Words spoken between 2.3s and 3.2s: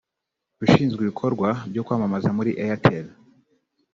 muri Airtel